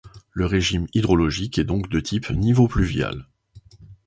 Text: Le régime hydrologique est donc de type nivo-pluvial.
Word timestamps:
Le 0.31 0.47
régime 0.47 0.87
hydrologique 0.95 1.59
est 1.59 1.63
donc 1.63 1.87
de 1.87 1.99
type 1.99 2.31
nivo-pluvial. 2.31 3.27